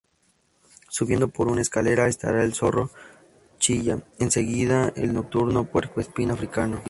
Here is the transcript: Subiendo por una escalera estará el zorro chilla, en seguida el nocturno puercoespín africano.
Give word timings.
Subiendo 0.89 1.27
por 1.27 1.47
una 1.47 1.61
escalera 1.61 2.07
estará 2.07 2.43
el 2.43 2.55
zorro 2.55 2.89
chilla, 3.59 3.99
en 4.17 4.31
seguida 4.31 4.91
el 4.95 5.13
nocturno 5.13 5.65
puercoespín 5.65 6.31
africano. 6.31 6.79